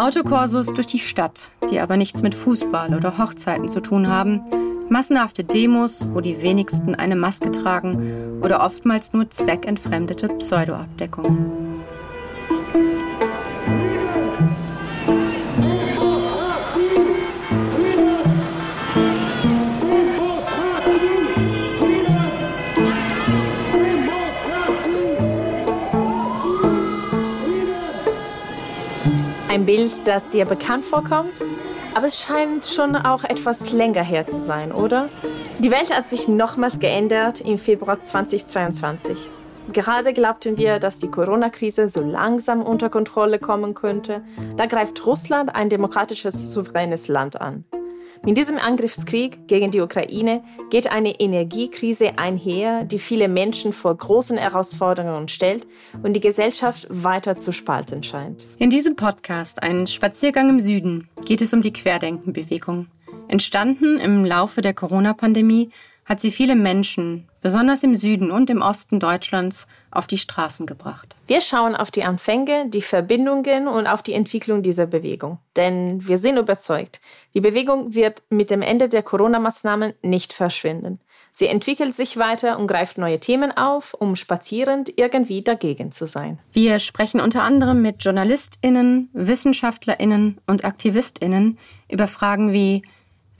[0.00, 4.40] Autokorsos durch die Stadt, die aber nichts mit Fußball oder Hochzeiten zu tun haben,
[4.88, 11.69] massenhafte Demos, wo die wenigsten eine Maske tragen oder oftmals nur zweckentfremdete Pseudoabdeckung.
[29.50, 31.32] Ein Bild, das dir bekannt vorkommt?
[31.96, 35.08] Aber es scheint schon auch etwas länger her zu sein, oder?
[35.58, 39.28] Die Welt hat sich nochmals geändert im Februar 2022.
[39.72, 44.22] Gerade glaubten wir, dass die Corona-Krise so langsam unter Kontrolle kommen könnte.
[44.56, 47.64] Da greift Russland ein demokratisches, souveränes Land an.
[48.22, 54.36] Mit diesem Angriffskrieg gegen die Ukraine geht eine Energiekrise einher, die viele Menschen vor großen
[54.36, 55.66] Herausforderungen stellt
[56.02, 58.46] und die Gesellschaft weiter zu spalten scheint.
[58.58, 62.88] In diesem Podcast, ein Spaziergang im Süden, geht es um die Querdenkenbewegung.
[63.28, 65.70] Entstanden im Laufe der Corona-Pandemie
[66.04, 71.16] hat sie viele Menschen, besonders im Süden und im Osten Deutschlands, auf die Straßen gebracht.
[71.26, 75.38] Wir schauen auf die Anfänge, die Verbindungen und auf die Entwicklung dieser Bewegung.
[75.56, 77.00] Denn wir sind überzeugt,
[77.34, 81.00] die Bewegung wird mit dem Ende der Corona-Maßnahmen nicht verschwinden.
[81.32, 86.38] Sie entwickelt sich weiter und greift neue Themen auf, um spazierend irgendwie dagegen zu sein.
[86.52, 92.82] Wir sprechen unter anderem mit JournalistInnen, WissenschaftlerInnen und AktivistInnen über Fragen wie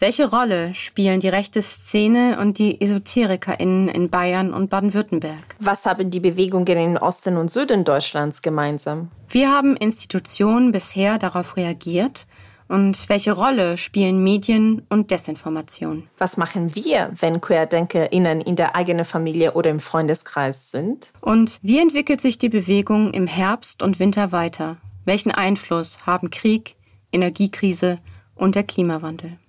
[0.00, 5.56] welche Rolle spielen die rechte Szene und die EsoterikerInnen in Bayern und Baden-Württemberg?
[5.58, 9.10] Was haben die Bewegungen in Osten und Süden Deutschlands gemeinsam?
[9.28, 12.26] Wie haben Institutionen bisher darauf reagiert?
[12.68, 16.08] Und welche Rolle spielen Medien und Desinformation?
[16.18, 21.12] Was machen wir, wenn QuerdenkerInnen in der eigenen Familie oder im Freundeskreis sind?
[21.20, 24.76] Und wie entwickelt sich die Bewegung im Herbst und Winter weiter?
[25.04, 26.76] Welchen Einfluss haben Krieg,
[27.12, 27.98] Energiekrise
[28.36, 29.39] und der Klimawandel?